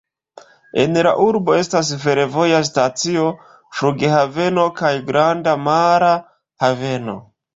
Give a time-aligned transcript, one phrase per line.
[0.83, 3.27] En la urbo estas fervoja stacio,
[3.81, 6.13] flughaveno kaj granda mara
[6.65, 7.19] haveno.